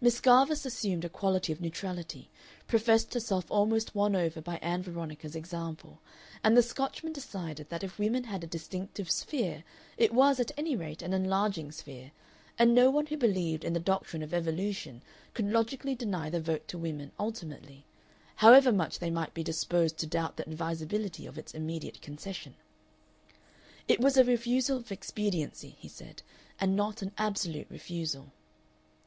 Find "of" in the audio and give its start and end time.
1.52-1.60, 14.22-14.32, 21.26-21.36, 24.78-24.90